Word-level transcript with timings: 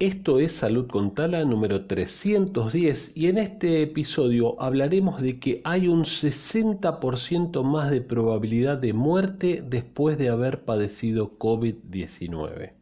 Esto 0.00 0.38
es 0.38 0.52
Salud 0.52 0.86
con 0.86 1.12
Tala 1.12 1.44
número 1.44 1.86
310 1.86 3.16
y 3.16 3.26
en 3.26 3.36
este 3.36 3.82
episodio 3.82 4.54
hablaremos 4.62 5.20
de 5.20 5.40
que 5.40 5.60
hay 5.64 5.88
un 5.88 6.04
60% 6.04 7.64
más 7.64 7.90
de 7.90 8.00
probabilidad 8.00 8.78
de 8.78 8.92
muerte 8.92 9.60
después 9.68 10.16
de 10.16 10.28
haber 10.28 10.60
padecido 10.64 11.36
COVID-19. 11.36 12.74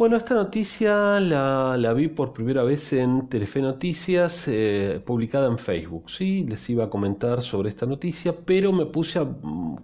Bueno, 0.00 0.16
esta 0.16 0.34
noticia 0.34 1.20
la, 1.20 1.92
vi 1.94 2.08
por 2.08 2.32
primera 2.32 2.62
vez 2.62 2.94
en 2.94 3.28
Telefe 3.28 3.60
Noticias, 3.60 4.48
eh, 4.48 4.98
publicada 5.04 5.46
en 5.46 5.58
Facebook. 5.58 6.08
Sí, 6.08 6.46
les 6.48 6.70
iba 6.70 6.86
a 6.86 6.88
comentar 6.88 7.42
sobre 7.42 7.68
esta 7.68 7.84
noticia, 7.84 8.34
pero 8.34 8.72
me 8.72 8.86
puse 8.86 9.18
a, 9.18 9.28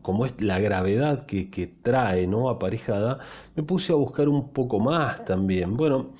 como 0.01 0.25
es 0.25 0.41
la 0.41 0.59
gravedad 0.59 1.27
que, 1.27 1.71
trae, 1.83 2.27
¿no? 2.27 2.49
Aparejada, 2.49 3.19
me 3.57 3.63
puse 3.63 3.93
a 3.93 3.97
buscar 3.97 4.31
un 4.31 4.55
poco 4.55 4.81
más 4.81 5.23
también. 5.27 5.77
Bueno, 5.77 6.15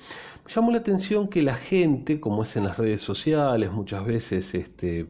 me 0.45 0.51
llamó 0.53 0.69
la 0.71 0.77
atención 0.77 1.27
que 1.27 1.41
la 1.41 1.55
gente, 1.55 2.19
como 2.19 2.43
es 2.43 2.55
en 2.55 2.65
las 2.65 2.77
redes 2.77 3.01
sociales, 3.01 3.71
muchas 3.71 4.05
veces, 4.05 4.53
este, 4.53 5.07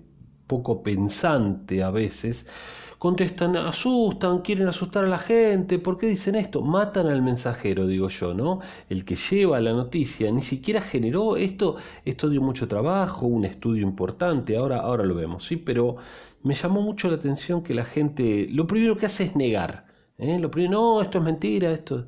poco 0.47 0.81
pensante 0.81 1.83
a 1.83 1.89
veces, 1.89 2.49
contestan, 2.97 3.55
asustan, 3.57 4.39
quieren 4.41 4.67
asustar 4.67 5.03
a 5.05 5.07
la 5.07 5.19
gente, 5.19 5.79
¿por 5.79 5.97
qué 5.97 6.07
dicen 6.07 6.35
esto? 6.35 6.61
Matan 6.61 7.07
al 7.07 7.21
mensajero, 7.21 7.85
digo 7.87 8.07
yo, 8.07 8.33
¿no? 8.33 8.59
El 8.89 9.05
que 9.05 9.15
lleva 9.15 9.59
la 9.59 9.73
noticia, 9.73 10.31
ni 10.31 10.41
siquiera 10.41 10.81
generó 10.81 11.37
esto, 11.37 11.77
esto 12.05 12.29
dio 12.29 12.41
mucho 12.41 12.67
trabajo, 12.67 13.27
un 13.27 13.45
estudio 13.45 13.83
importante, 13.83 14.57
ahora, 14.57 14.79
ahora 14.79 15.03
lo 15.05 15.15
vemos, 15.15 15.45
¿sí? 15.45 15.57
Pero 15.57 15.97
me 16.43 16.53
llamó 16.53 16.81
mucho 16.81 17.09
la 17.09 17.15
atención 17.17 17.63
que 17.63 17.73
la 17.73 17.85
gente, 17.85 18.47
lo 18.51 18.65
primero 18.67 18.97
que 18.97 19.05
hace 19.05 19.25
es 19.25 19.35
negar, 19.35 19.85
¿eh? 20.17 20.39
Lo 20.39 20.49
primero, 20.51 20.71
no, 20.73 21.01
esto 21.01 21.19
es 21.19 21.23
mentira, 21.23 21.71
esto... 21.71 22.07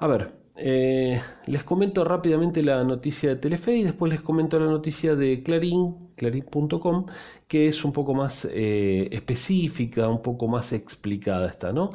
A 0.00 0.06
ver, 0.06 0.32
eh, 0.56 1.20
les 1.46 1.64
comento 1.64 2.04
rápidamente 2.04 2.62
la 2.62 2.84
noticia 2.84 3.30
de 3.30 3.36
Telefe 3.36 3.76
y 3.76 3.84
después 3.84 4.12
les 4.12 4.20
comento 4.20 4.58
la 4.58 4.66
noticia 4.66 5.16
de 5.16 5.42
Clarín, 5.42 6.10
clarín.com, 6.16 7.06
que 7.50 7.66
es 7.66 7.84
un 7.84 7.92
poco 7.92 8.14
más 8.14 8.48
eh, 8.52 9.08
específica, 9.10 10.08
un 10.08 10.22
poco 10.22 10.46
más 10.46 10.72
explicada 10.72 11.48
esta, 11.48 11.72
¿no? 11.72 11.90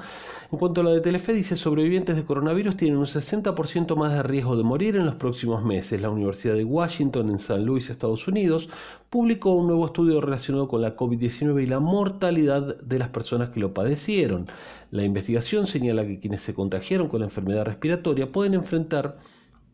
En 0.51 0.59
cuanto 0.59 0.81
a 0.81 0.83
la 0.83 0.91
de 0.91 0.99
Telefe, 0.99 1.31
dice 1.31 1.55
sobrevivientes 1.55 2.17
de 2.17 2.25
coronavirus 2.25 2.75
tienen 2.75 2.97
un 2.97 3.05
60% 3.05 3.95
más 3.95 4.11
de 4.11 4.21
riesgo 4.21 4.57
de 4.57 4.63
morir 4.63 4.97
en 4.97 5.05
los 5.05 5.15
próximos 5.15 5.63
meses. 5.63 6.01
La 6.01 6.09
Universidad 6.09 6.55
de 6.55 6.65
Washington 6.65 7.29
en 7.29 7.39
San 7.39 7.63
Luis, 7.65 7.89
Estados 7.89 8.27
Unidos, 8.27 8.69
publicó 9.09 9.51
un 9.51 9.67
nuevo 9.67 9.85
estudio 9.85 10.19
relacionado 10.19 10.67
con 10.67 10.81
la 10.81 10.97
COVID-19 10.97 11.63
y 11.63 11.67
la 11.67 11.79
mortalidad 11.79 12.77
de 12.81 12.99
las 12.99 13.07
personas 13.07 13.49
que 13.49 13.61
lo 13.61 13.73
padecieron. 13.73 14.47
La 14.91 15.03
investigación 15.03 15.67
señala 15.67 16.05
que 16.05 16.19
quienes 16.19 16.41
se 16.41 16.53
contagiaron 16.53 17.07
con 17.07 17.21
la 17.21 17.27
enfermedad 17.27 17.63
respiratoria 17.63 18.29
pueden 18.29 18.55
enfrentar 18.55 19.19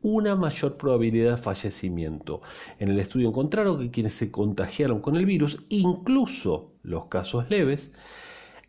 una 0.02 0.35
mayor 0.35 0.77
probabilidad 0.77 1.31
de 1.31 1.38
fallecimiento. 1.38 2.41
En 2.80 2.89
el 2.89 2.99
estudio 2.99 3.30
encontraron 3.30 3.80
que 3.80 3.91
quienes 3.91 4.13
se 4.13 4.31
contagiaron 4.31 5.02
con 5.02 5.16
el 5.16 5.25
virus, 5.25 5.59
incluso 5.69 6.73
los 6.83 7.05
casos 7.05 7.49
leves, 7.49 7.93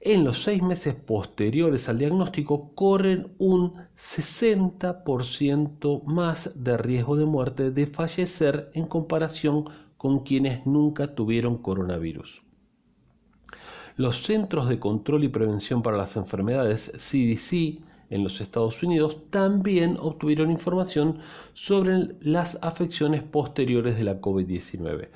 en 0.04 0.24
los 0.24 0.42
seis 0.42 0.60
meses 0.62 0.96
posteriores 0.96 1.88
al 1.88 1.98
diagnóstico 1.98 2.74
corren 2.74 3.34
un 3.38 3.74
60% 3.96 6.02
más 6.04 6.64
de 6.64 6.76
riesgo 6.76 7.16
de 7.16 7.24
muerte 7.24 7.70
de 7.70 7.86
fallecer 7.86 8.72
en 8.74 8.86
comparación 8.86 9.64
con 9.96 10.24
quienes 10.24 10.66
nunca 10.66 11.14
tuvieron 11.14 11.58
coronavirus. 11.58 12.42
Los 13.96 14.24
Centros 14.24 14.68
de 14.68 14.80
Control 14.80 15.22
y 15.22 15.28
Prevención 15.28 15.82
para 15.82 15.98
las 15.98 16.16
Enfermedades, 16.16 16.90
CDC, 16.96 17.84
en 18.12 18.22
los 18.22 18.42
Estados 18.42 18.82
Unidos 18.82 19.16
también 19.30 19.96
obtuvieron 19.98 20.50
información 20.50 21.18
sobre 21.54 22.14
las 22.20 22.58
afecciones 22.62 23.22
posteriores 23.22 23.96
de 23.96 24.04
la 24.04 24.20
COVID-19. 24.20 25.08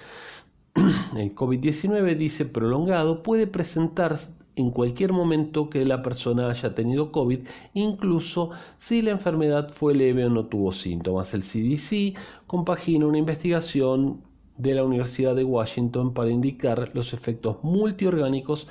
El 1.16 1.34
COVID-19, 1.34 2.16
dice 2.16 2.46
prolongado, 2.46 3.22
puede 3.22 3.46
presentarse 3.46 4.32
en 4.56 4.70
cualquier 4.70 5.12
momento 5.12 5.68
que 5.68 5.84
la 5.84 6.00
persona 6.00 6.48
haya 6.48 6.74
tenido 6.74 7.12
COVID, 7.12 7.40
incluso 7.74 8.50
si 8.78 9.02
la 9.02 9.10
enfermedad 9.10 9.70
fue 9.70 9.94
leve 9.94 10.24
o 10.24 10.30
no 10.30 10.46
tuvo 10.46 10.72
síntomas. 10.72 11.34
El 11.34 11.42
CDC 11.42 12.18
compagina 12.46 13.06
una 13.06 13.18
investigación 13.18 14.22
de 14.56 14.74
la 14.74 14.84
Universidad 14.84 15.36
de 15.36 15.44
Washington 15.44 16.14
para 16.14 16.30
indicar 16.30 16.90
los 16.94 17.12
efectos 17.12 17.58
multiorgánicos 17.62 18.68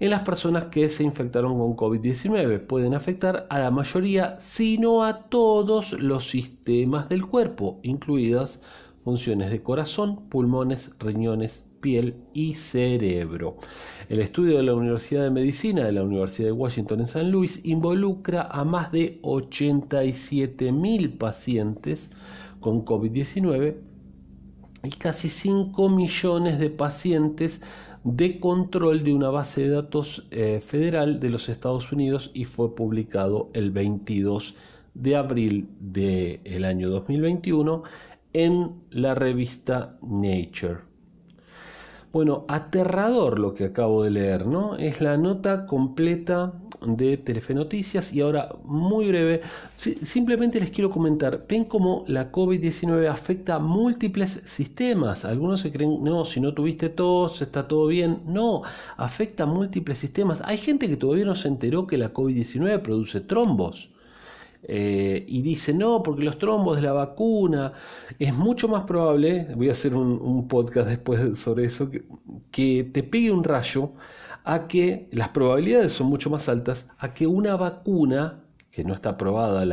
en 0.00 0.10
las 0.10 0.22
personas 0.22 0.64
que 0.66 0.88
se 0.88 1.04
infectaron 1.04 1.58
con 1.58 1.76
COVID-19. 1.76 2.66
Pueden 2.66 2.94
afectar 2.94 3.46
a 3.50 3.58
la 3.58 3.70
mayoría, 3.70 4.36
sino 4.40 5.04
a 5.04 5.28
todos 5.28 5.92
los 5.92 6.28
sistemas 6.28 7.08
del 7.08 7.26
cuerpo, 7.26 7.78
incluidas 7.82 8.62
funciones 9.04 9.50
de 9.50 9.62
corazón, 9.62 10.28
pulmones, 10.28 10.96
riñones, 10.98 11.66
piel 11.80 12.16
y 12.32 12.54
cerebro. 12.54 13.58
El 14.08 14.20
estudio 14.20 14.56
de 14.56 14.62
la 14.62 14.74
Universidad 14.74 15.22
de 15.22 15.30
Medicina 15.30 15.84
de 15.84 15.92
la 15.92 16.02
Universidad 16.02 16.48
de 16.48 16.52
Washington 16.52 17.00
en 17.00 17.06
San 17.06 17.30
Luis 17.30 17.64
involucra 17.64 18.42
a 18.42 18.64
más 18.64 18.92
de 18.92 19.20
87.000 19.22 21.18
pacientes 21.18 22.10
con 22.60 22.84
COVID-19 22.84 23.76
y 24.82 24.90
casi 24.90 25.28
5 25.28 25.88
millones 25.90 26.58
de 26.58 26.70
pacientes 26.70 27.62
de 28.04 28.40
control 28.40 29.04
de 29.04 29.12
una 29.12 29.30
base 29.30 29.62
de 29.62 29.70
datos 29.70 30.26
eh, 30.30 30.60
federal 30.60 31.20
de 31.20 31.28
los 31.28 31.48
Estados 31.48 31.92
Unidos 31.92 32.30
y 32.34 32.44
fue 32.44 32.74
publicado 32.74 33.50
el 33.52 33.70
22 33.70 34.56
de 34.94 35.16
abril 35.16 35.68
del 35.80 36.64
año 36.64 36.88
2021 36.88 37.82
en 38.32 38.72
la 38.90 39.14
revista 39.14 39.98
Nature. 40.02 40.78
Bueno, 42.12 42.44
aterrador 42.48 43.38
lo 43.38 43.54
que 43.54 43.66
acabo 43.66 44.02
de 44.02 44.10
leer, 44.10 44.46
¿no? 44.46 44.76
Es 44.76 45.00
la 45.00 45.16
nota 45.16 45.66
completa 45.66 46.54
de 46.86 47.16
Telefe 47.18 47.54
Noticias 47.54 48.12
y 48.12 48.20
ahora 48.20 48.48
muy 48.64 49.06
breve, 49.06 49.42
simplemente 49.76 50.60
les 50.60 50.70
quiero 50.70 50.90
comentar, 50.90 51.44
ven 51.48 51.64
cómo 51.64 52.04
la 52.06 52.32
COVID-19 52.32 53.08
afecta 53.08 53.56
a 53.56 53.58
múltiples 53.58 54.42
sistemas. 54.46 55.24
Algunos 55.24 55.60
se 55.60 55.72
creen, 55.72 56.02
no, 56.02 56.24
si 56.24 56.40
no 56.40 56.54
tuviste 56.54 56.88
tos, 56.88 57.42
está 57.42 57.66
todo 57.68 57.86
bien. 57.86 58.20
No, 58.26 58.62
afecta 58.96 59.44
a 59.44 59.46
múltiples 59.46 59.98
sistemas. 59.98 60.42
Hay 60.44 60.58
gente 60.58 60.88
que 60.88 60.96
todavía 60.96 61.24
no 61.24 61.34
se 61.34 61.48
enteró 61.48 61.86
que 61.86 61.98
la 61.98 62.12
COVID-19 62.12 62.80
produce 62.82 63.20
trombos. 63.20 63.90
Eh, 64.62 65.24
y 65.26 65.42
dice, 65.42 65.72
no, 65.72 66.02
porque 66.02 66.22
los 66.22 66.38
trombos 66.38 66.76
de 66.76 66.82
la 66.82 66.92
vacuna, 66.92 67.72
es 68.18 68.34
mucho 68.34 68.68
más 68.68 68.84
probable, 68.84 69.48
voy 69.56 69.68
a 69.68 69.72
hacer 69.72 69.94
un, 69.94 70.46
podcast 70.48 70.88
después 70.88 71.38
sobre 71.38 71.64
eso, 71.64 71.90
que, 72.50 72.84
te 72.92 73.02
pegue 73.02 73.30
un 73.30 73.42
rayo 73.42 73.92
a 74.44 74.68
que 74.68 75.08
las 75.12 75.28
probabilidades 75.30 75.92
son 75.92 76.08
mucho 76.08 76.30
más 76.30 76.48
altas 76.48 76.88
a 76.98 77.14
que 77.14 77.26
una 77.26 77.56
vacuna 77.56 78.44
que 78.70 78.84
no 78.84 78.94
está 78.94 79.16
probada 79.16 79.64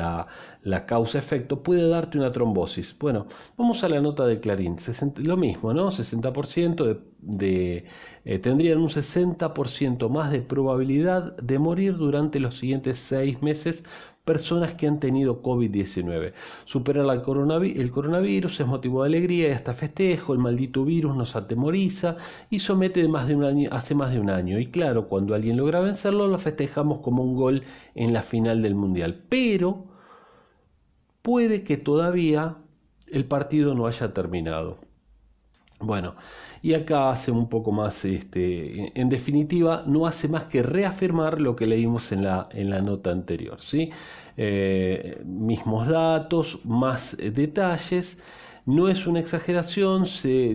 la, 0.64 0.86
causa-efecto, 0.86 1.62
puede 1.62 1.88
darte 1.88 2.18
una 2.18 2.32
trombosis. 2.32 2.98
Bueno, 2.98 3.28
vamos 3.56 3.84
a 3.84 3.90
la 3.90 4.02
nota 4.02 4.26
de 4.26 4.40
Clarín. 4.40 4.78
lo 5.18 5.38
mismo, 5.38 5.74
¿no? 5.74 5.92
60% 5.92 7.00
de, 7.20 7.86
eh, 8.26 8.40
tendrían 8.40 8.80
un 8.80 8.90
60% 8.90 10.10
más 10.10 10.32
de 10.32 10.42
probabilidad 10.42 11.36
de 11.38 11.60
morir 11.60 11.98
durante 11.98 12.40
los 12.40 12.58
siguientes 12.58 12.98
seis 13.00 13.42
meses 13.42 13.84
personas 14.28 14.76
que 14.76 14.88
han 14.88 15.00
tenido 15.00 15.42
COVID-19. 15.42 16.34
Superar 16.66 17.08
el 17.10 17.22
coronavirus 17.92 18.60
es 18.60 18.68
motivo 18.68 19.02
de 19.02 19.08
alegría 19.08 19.48
y 19.48 19.52
hasta 19.54 19.74
festejo, 19.74 20.34
el 20.34 20.40
maldito 20.40 20.84
virus 20.84 21.16
nos 21.16 21.38
atemoriza 21.38 22.18
y 22.50 22.60
somete 22.60 23.02
hace 23.72 23.96
más 23.96 24.12
de 24.12 24.20
un 24.20 24.30
año. 24.30 24.60
Y 24.60 24.68
claro, 24.68 25.08
cuando 25.08 25.34
alguien 25.34 25.56
logra 25.56 25.80
vencerlo, 25.80 26.28
lo 26.28 26.38
festejamos 26.38 27.00
como 27.00 27.24
un 27.24 27.36
gol 27.36 27.64
en 27.96 28.12
la 28.12 28.22
final 28.22 28.62
del 28.62 28.76
Mundial. 28.76 29.24
Pero 29.30 29.86
puede 31.22 31.64
que 31.64 31.78
todavía 31.78 32.58
el 33.10 33.26
partido 33.26 33.76
no 33.76 33.88
haya 33.88 34.14
terminado. 34.14 34.87
Bueno, 35.80 36.16
y 36.64 36.74
acá 36.74 37.10
hace 37.12 37.30
un 37.32 37.50
poco 37.50 37.72
más, 37.72 38.04
este, 38.04 39.00
en 39.00 39.10
definitiva, 39.10 39.84
no 39.86 40.08
hace 40.08 40.28
más 40.28 40.48
que 40.48 40.64
reafirmar 40.64 41.40
lo 41.40 41.56
que 41.56 41.68
leímos 41.68 42.12
en 42.12 42.24
la, 42.24 42.50
en 42.52 42.72
la 42.72 42.82
nota 42.82 43.12
anterior. 43.12 43.62
¿sí? 43.62 43.92
Eh, 44.38 45.22
mismos 45.24 45.88
datos, 45.88 46.66
más 46.66 47.16
detalles. 47.18 48.24
No 48.68 48.90
es 48.90 49.08
una 49.08 49.22
exageración, 49.22 50.04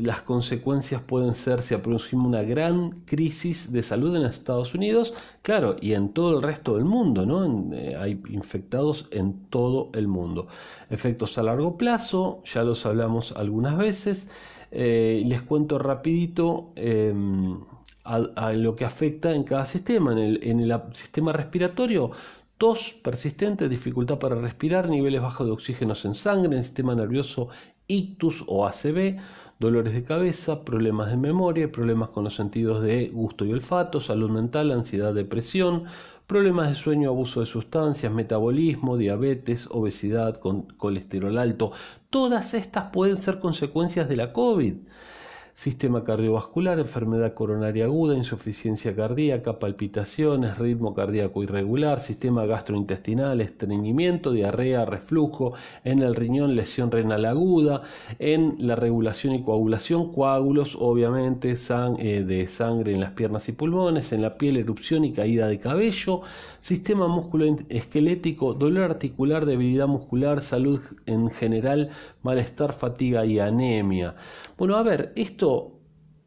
las 0.04 0.20
consecuencias 0.20 1.00
pueden 1.00 1.32
ser 1.32 1.62
si 1.62 1.72
aproxima 1.72 2.26
una 2.26 2.42
gran 2.42 2.90
crisis 3.06 3.72
de 3.72 3.80
salud 3.80 4.14
en 4.14 4.24
Estados 4.26 4.74
Unidos, 4.74 5.14
claro, 5.40 5.76
y 5.80 5.94
en 5.94 6.10
todo 6.10 6.36
el 6.36 6.42
resto 6.42 6.76
del 6.76 6.84
mundo, 6.84 7.24
¿no? 7.24 7.74
Eh, 7.74 7.96
hay 7.96 8.20
infectados 8.28 9.08
en 9.12 9.48
todo 9.48 9.88
el 9.94 10.08
mundo. 10.08 10.46
Efectos 10.90 11.38
a 11.38 11.42
largo 11.42 11.78
plazo, 11.78 12.42
ya 12.44 12.62
los 12.64 12.84
hablamos 12.84 13.32
algunas 13.32 13.78
veces. 13.78 14.28
Eh, 14.70 15.22
les 15.26 15.40
cuento 15.40 15.78
rapidito 15.78 16.72
em, 16.76 17.60
a, 18.04 18.52
lo 18.52 18.76
que 18.76 18.84
afecta 18.84 19.34
en 19.34 19.44
cada 19.44 19.64
sistema. 19.64 20.12
En 20.12 20.18
el, 20.18 20.42
en 20.42 20.60
el 20.60 20.78
sistema 20.92 21.32
respiratorio, 21.32 22.10
tos 22.58 22.92
persistente, 23.02 23.70
dificultad 23.70 24.18
para 24.18 24.34
respirar, 24.34 24.90
niveles 24.90 25.22
bajos 25.22 25.46
de 25.46 25.52
oxígeno 25.52 25.94
en 26.04 26.12
sangre, 26.12 26.48
en 26.48 26.58
el 26.58 26.62
sistema 26.62 26.94
nervioso 26.94 27.48
ictus 27.92 28.44
o 28.46 28.66
ACV, 28.66 29.18
dolores 29.58 29.94
de 29.94 30.02
cabeza, 30.02 30.64
problemas 30.64 31.10
de 31.10 31.16
memoria, 31.16 31.70
problemas 31.70 32.08
con 32.08 32.24
los 32.24 32.34
sentidos 32.34 32.82
de 32.82 33.08
gusto 33.08 33.44
y 33.44 33.52
olfato, 33.52 34.00
salud 34.00 34.30
mental, 34.30 34.72
ansiedad, 34.72 35.14
depresión, 35.14 35.84
problemas 36.26 36.68
de 36.68 36.74
sueño, 36.74 37.10
abuso 37.10 37.40
de 37.40 37.46
sustancias, 37.46 38.12
metabolismo, 38.12 38.96
diabetes, 38.96 39.68
obesidad, 39.70 40.36
con 40.36 40.62
colesterol 40.62 41.38
alto. 41.38 41.72
Todas 42.10 42.54
estas 42.54 42.90
pueden 42.90 43.16
ser 43.16 43.38
consecuencias 43.38 44.08
de 44.08 44.16
la 44.16 44.32
COVID 44.32 44.74
sistema 45.54 46.02
cardiovascular, 46.02 46.78
enfermedad 46.78 47.34
coronaria 47.34 47.84
aguda, 47.84 48.16
insuficiencia 48.16 48.96
cardíaca, 48.96 49.58
palpitaciones, 49.58 50.58
ritmo 50.58 50.94
cardíaco 50.94 51.42
irregular, 51.42 52.00
sistema 52.00 52.46
gastrointestinal, 52.46 53.40
estreñimiento, 53.40 54.32
diarrea, 54.32 54.84
reflujo, 54.84 55.52
en 55.84 56.00
el 56.00 56.14
riñón 56.14 56.56
lesión 56.56 56.90
renal 56.90 57.24
aguda, 57.26 57.82
en 58.18 58.56
la 58.58 58.76
regulación 58.76 59.34
y 59.34 59.42
coagulación, 59.42 60.12
coágulos, 60.12 60.76
obviamente 60.78 61.52
eh, 61.52 62.24
de 62.26 62.46
sangre 62.46 62.92
en 62.92 63.00
las 63.00 63.10
piernas 63.10 63.48
y 63.48 63.52
pulmones, 63.52 64.12
en 64.12 64.22
la 64.22 64.38
piel 64.38 64.56
erupción 64.56 65.04
y 65.04 65.12
caída 65.12 65.46
de 65.46 65.58
cabello, 65.58 66.22
sistema 66.60 67.08
musculoesquelético, 67.08 68.54
dolor 68.54 68.84
articular, 68.84 69.46
debilidad 69.46 69.86
muscular, 69.86 70.40
salud 70.40 70.80
en 71.06 71.30
general, 71.30 71.90
malestar, 72.22 72.72
fatiga 72.72 73.24
y 73.26 73.38
anemia. 73.38 74.14
Bueno, 74.56 74.76
a 74.76 74.82
ver, 74.82 75.12
esto, 75.16 75.41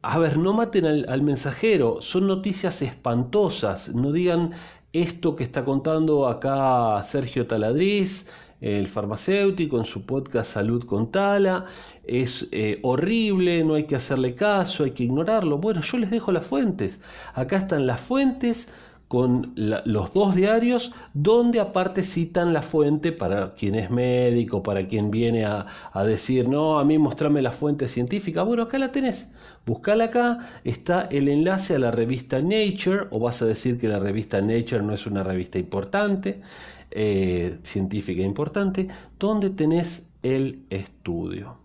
a 0.02 0.20
ver, 0.20 0.38
no 0.38 0.54
maten 0.54 0.86
al, 0.86 1.22
mensajero, 1.24 2.00
son 2.02 2.28
noticias 2.28 2.82
espantosas, 2.82 3.96
no 3.96 4.12
digan 4.12 4.52
esto 4.94 5.36
que 5.36 5.44
está 5.44 5.66
contando 5.66 6.28
acá 6.28 7.02
Sergio 7.04 7.48
Taladriz, 7.48 8.30
el 8.62 8.88
farmacéutico, 8.88 9.78
en 9.78 9.84
su 9.86 10.06
podcast 10.06 10.54
Salud 10.54 10.86
con 10.86 11.12
Tala, 11.12 11.66
es 12.04 12.48
eh, 12.52 12.80
horrible, 12.84 13.64
no 13.64 13.74
hay 13.74 13.86
que 13.86 13.96
hacerle 13.96 14.36
caso, 14.36 14.84
hay 14.84 14.92
que 14.92 15.04
ignorarlo. 15.04 15.58
Bueno, 15.58 15.82
yo 15.82 15.98
les 15.98 16.12
dejo 16.12 16.32
las 16.32 16.46
fuentes. 16.46 17.02
Acá 17.34 17.58
están 17.58 17.86
las 17.86 18.00
fuentes 18.02 18.70
con 19.08 19.54
los 19.56 20.14
dos 20.14 20.36
diarios 20.36 20.92
donde 21.14 21.60
aparte 21.60 22.02
citan 22.02 22.54
la 22.54 22.62
fuente 22.62 23.12
para 23.12 23.54
quien 23.54 23.76
es 23.76 23.92
médico, 23.92 24.64
para 24.64 24.88
quien 24.88 25.12
viene 25.12 25.46
a, 25.46 25.68
decir, 26.06 26.50
no, 26.50 26.80
a 26.80 26.86
mí 26.86 26.98
mostrame 26.98 27.42
la 27.42 27.52
fuente 27.52 27.88
científica. 27.88 28.44
Bueno, 28.44 28.64
acá 28.64 28.80
la 28.80 28.92
tenés, 28.92 29.32
buscala 29.66 30.06
acá, 30.06 30.40
está 30.64 31.04
el 31.04 31.30
enlace 31.30 31.76
a 31.76 31.80
la 31.80 31.92
revista 31.92 32.42
Nature, 32.42 33.08
o 33.12 33.20
vas 33.20 33.42
a 33.42 33.46
decir 33.46 33.78
que 33.78 33.88
la 33.88 34.00
revista 34.00 34.42
Nature 34.42 34.82
no 34.82 34.94
es 34.94 35.06
una 35.06 35.24
revista 35.24 35.60
importante, 35.60 36.42
eh, 36.92 37.60
científica 37.64 38.22
importante, 38.22 38.88
donde 39.20 39.52
tenés 39.52 40.12
el 40.24 40.66
estudio. 40.70 41.65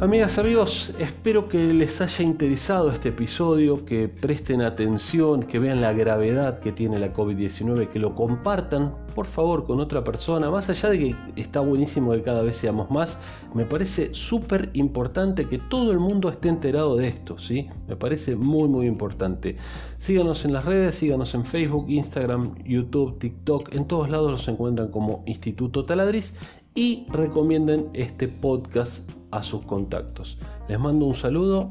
Amigas, 0.00 0.38
amigos, 0.38 0.94
espero 0.98 1.46
que 1.46 1.74
les 1.74 2.00
haya 2.00 2.24
interesado 2.24 2.90
este 2.90 3.10
episodio, 3.10 3.84
que 3.84 4.08
presten 4.08 4.62
atención, 4.62 5.42
que 5.42 5.58
vean 5.58 5.82
la 5.82 5.92
gravedad 5.92 6.56
que 6.56 6.72
tiene 6.72 6.98
la 6.98 7.12
COVID-19, 7.12 7.90
que 7.90 7.98
lo 7.98 8.14
compartan, 8.14 8.94
por 9.14 9.26
favor, 9.26 9.66
con 9.66 9.78
otra 9.78 10.02
persona. 10.02 10.50
Más 10.50 10.70
allá 10.70 10.88
de 10.88 10.98
que 10.98 11.16
está 11.36 11.60
buenísimo 11.60 12.12
que 12.12 12.22
cada 12.22 12.40
vez 12.40 12.56
seamos 12.56 12.90
más, 12.90 13.20
me 13.52 13.66
parece 13.66 14.14
súper 14.14 14.70
importante 14.72 15.46
que 15.46 15.58
todo 15.58 15.92
el 15.92 15.98
mundo 15.98 16.30
esté 16.30 16.48
enterado 16.48 16.96
de 16.96 17.08
esto, 17.08 17.38
¿sí? 17.38 17.68
Me 17.86 17.94
parece 17.94 18.36
muy, 18.36 18.70
muy 18.70 18.86
importante. 18.86 19.56
Síganos 19.98 20.46
en 20.46 20.54
las 20.54 20.64
redes, 20.64 20.94
síganos 20.94 21.34
en 21.34 21.44
Facebook, 21.44 21.90
Instagram, 21.90 22.54
YouTube, 22.64 23.18
TikTok, 23.18 23.74
en 23.74 23.86
todos 23.86 24.08
lados 24.08 24.30
los 24.30 24.48
encuentran 24.48 24.88
como 24.88 25.22
Instituto 25.26 25.84
Taladriz 25.84 26.34
y 26.74 27.06
recomienden 27.08 27.90
este 27.94 28.28
podcast 28.28 29.10
a 29.30 29.42
sus 29.42 29.62
contactos. 29.62 30.38
Les 30.68 30.78
mando 30.78 31.06
un 31.06 31.14
saludo, 31.14 31.70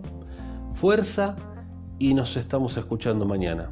fuerza 0.74 1.36
y 1.98 2.13
nos 2.13 2.38
estamos 2.38 2.78
escuchando 2.78 3.25
mañana. 3.25 3.72